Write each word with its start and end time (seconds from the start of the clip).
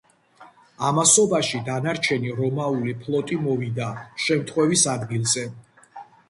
ამასობაში 0.85 1.59
დანარჩენი 1.67 2.33
რომაული 2.39 2.95
ფლოტი 3.03 3.39
მოვიდა 3.49 3.91
შემთხვევის 4.25 4.87
ადგილზე. 4.97 5.47